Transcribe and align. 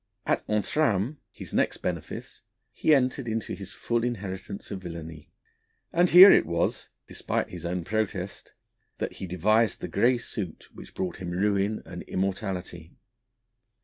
At 0.25 0.43
Entrammes, 0.47 1.17
his 1.31 1.53
next 1.53 1.77
benefice, 1.77 2.41
he 2.73 2.95
entered 2.95 3.27
into 3.27 3.53
his 3.53 3.73
full 3.73 4.03
inheritance 4.03 4.71
of 4.71 4.81
villainy, 4.81 5.29
and 5.93 6.09
here 6.09 6.31
it 6.31 6.47
was 6.47 6.89
despite 7.05 7.49
his 7.51 7.67
own 7.67 7.83
protest 7.83 8.53
that 8.97 9.17
he 9.17 9.27
devised 9.27 9.79
the 9.79 9.87
grey 9.87 10.17
suit 10.17 10.69
which 10.73 10.95
brought 10.95 11.17
him 11.17 11.29
ruin 11.29 11.83
and 11.85 12.01
immortality. 12.07 12.95